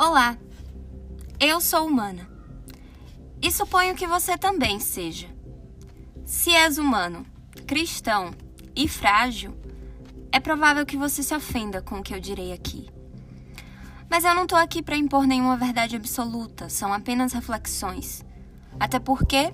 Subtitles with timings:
[0.00, 0.38] Olá,
[1.40, 2.30] eu sou humana.
[3.42, 5.26] E suponho que você também seja.
[6.24, 7.26] Se és humano,
[7.66, 8.30] cristão
[8.76, 9.60] e frágil,
[10.30, 12.88] é provável que você se ofenda com o que eu direi aqui.
[14.08, 18.24] Mas eu não estou aqui para impor nenhuma verdade absoluta, são apenas reflexões.
[18.78, 19.52] Até porque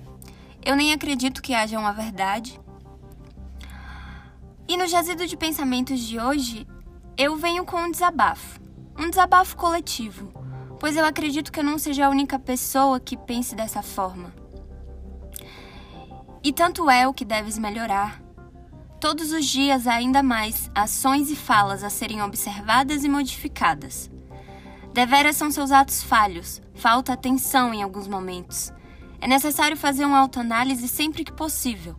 [0.63, 2.61] eu nem acredito que haja uma verdade.
[4.67, 6.67] E no jazido de pensamentos de hoje,
[7.17, 8.63] eu venho com um desabafo.
[8.97, 10.31] Um desabafo coletivo,
[10.79, 14.33] pois eu acredito que eu não seja a única pessoa que pense dessa forma.
[16.41, 18.21] E tanto é o que deves melhorar.
[19.01, 24.09] Todos os dias ainda mais ações e falas a serem observadas e modificadas.
[24.93, 28.71] Deveras são seus atos falhos, falta atenção em alguns momentos.
[29.19, 31.97] É necessário fazer uma autoanálise sempre que possível.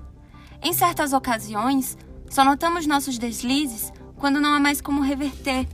[0.62, 1.98] Em certas ocasiões,
[2.30, 5.68] só notamos nossos deslizes quando não há mais como reverter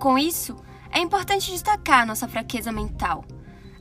[0.00, 0.56] com isso,
[0.90, 3.22] é importante destacar nossa fraqueza mental.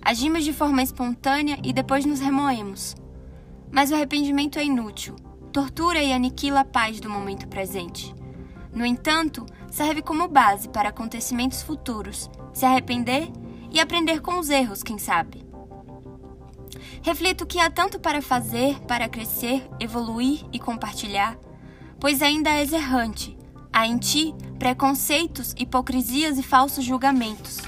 [0.02, 2.94] Agimos de forma espontânea e depois nos remoemos.
[3.72, 5.16] Mas o arrependimento é inútil,
[5.54, 8.14] tortura e aniquila a paz do momento presente.
[8.74, 13.32] No entanto, serve como base para acontecimentos futuros, se arrepender
[13.72, 15.48] e aprender com os erros, quem sabe.
[17.02, 21.38] Reflito que há tanto para fazer, para crescer, evoluir e compartilhar,
[21.98, 23.39] pois ainda és errante,
[23.80, 27.62] Há em ti preconceitos, hipocrisias e falsos julgamentos.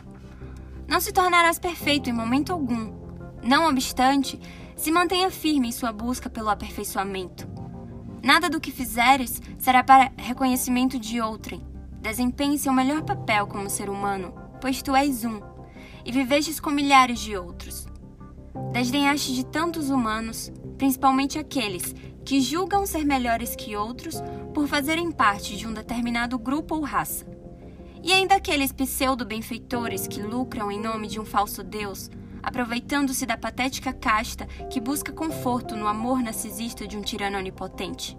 [0.85, 2.91] Não se tornarás perfeito em momento algum.
[3.41, 4.37] Não obstante,
[4.75, 7.47] se mantenha firme em sua busca pelo aperfeiçoamento.
[8.21, 11.65] Nada do que fizeres será para reconhecimento de outrem.
[12.01, 15.39] Desempenhe seu melhor papel como ser humano, pois tu és um,
[16.03, 17.87] e vivestes com milhares de outros.
[18.73, 24.21] Desdenhaste de tantos humanos, principalmente aqueles que julgam ser melhores que outros
[24.53, 27.25] por fazerem parte de um determinado grupo ou raça.
[28.03, 32.09] E ainda aqueles pseudo-benfeitores que lucram em nome de um falso Deus,
[32.41, 38.17] aproveitando-se da patética casta que busca conforto no amor narcisista de um tirano onipotente.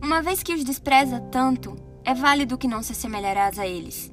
[0.00, 4.12] Uma vez que os despreza tanto, é válido que não se assemelharás a eles.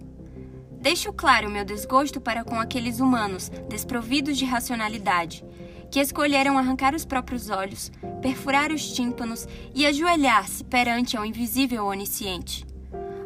[0.79, 5.45] Deixo claro meu desgosto para com aqueles humanos desprovidos de racionalidade
[5.91, 7.91] que escolheram arrancar os próprios olhos,
[8.21, 12.65] perfurar os tímpanos e ajoelhar-se perante ao invisível onisciente.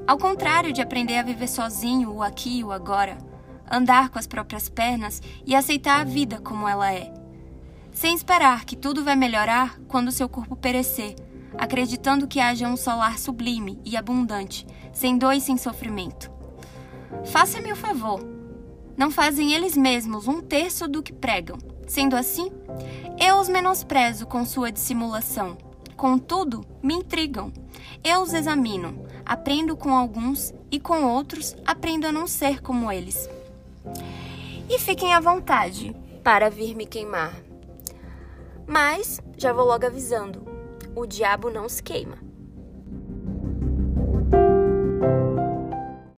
[0.08, 3.18] Ao contrário de aprender a viver sozinho o aqui e o agora,
[3.72, 7.14] andar com as próprias pernas e aceitar a vida como ela é.
[7.92, 11.16] Sem esperar que tudo vai melhorar quando seu corpo perecer,
[11.58, 16.32] acreditando que haja um solar sublime e abundante, sem dor e sem sofrimento.
[17.26, 18.35] Faça-me o favor.
[18.98, 21.58] Não fazem eles mesmos um terço do que pregam
[21.88, 22.52] Sendo assim,
[23.20, 25.58] eu os menosprezo com sua dissimulação.
[25.96, 27.54] Contudo, me intrigam.
[28.04, 33.30] Eu os examino, aprendo com alguns e com outros aprendo a não ser como eles.
[34.68, 37.36] E fiquem à vontade para vir me queimar.
[38.66, 40.44] Mas já vou logo avisando:
[40.96, 42.18] o diabo não se queima.